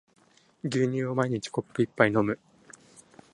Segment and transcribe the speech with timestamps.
[0.63, 2.39] 牛乳を毎日コップ一杯飲む